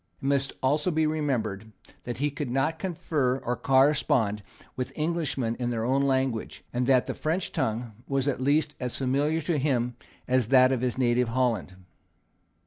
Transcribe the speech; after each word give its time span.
It 0.19 0.25
must 0.25 0.53
also 0.63 0.89
be 0.89 1.05
remembered 1.05 1.71
that 2.05 2.17
he 2.17 2.31
could 2.31 2.49
not 2.49 2.79
confer 2.79 3.37
or 3.37 3.55
correspond 3.55 4.41
with 4.75 4.91
Englishmen 4.95 5.55
in 5.59 5.69
their 5.69 5.85
own 5.85 6.01
language, 6.01 6.63
and 6.73 6.87
that 6.87 7.05
the 7.05 7.13
French 7.13 7.51
tongue 7.51 7.93
was 8.07 8.27
at 8.27 8.41
least 8.41 8.73
as 8.79 8.95
familiar 8.97 9.41
to 9.41 9.59
him, 9.59 9.95
as 10.27 10.47
that 10.47 10.71
of 10.71 10.81
his 10.81 10.97
native 10.97 11.27
Holland. 11.29 11.75